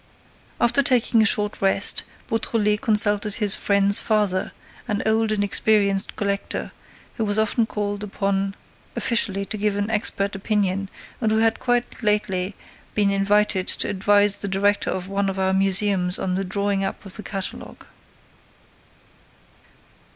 [0.59, 4.51] After taking a short rest, Beautrelet consulted his friend's father,
[4.87, 6.71] an old and experienced collector,
[7.17, 8.55] who was often called upon
[8.95, 10.89] officially to give an expert opinion
[11.21, 12.55] and who had quite lately
[12.95, 17.05] been invited to advise the director of one of our museums on the drawing up
[17.05, 17.85] of the catalogue.